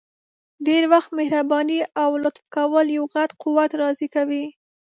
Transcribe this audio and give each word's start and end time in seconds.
ډير 0.67 0.83
وخت 0.93 1.09
مهرباني 1.19 1.79
او 2.03 2.09
لطف 2.23 2.43
کول 2.55 2.85
یو 2.97 3.03
غټ 3.13 3.29
قوت 3.43 3.71
راضي 3.81 4.07
کوي! 4.15 4.45